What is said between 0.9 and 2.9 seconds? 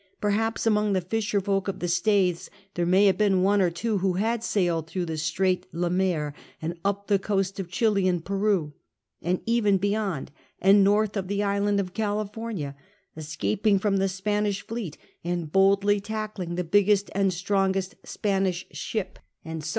the fisher folk of the Staitlies tliere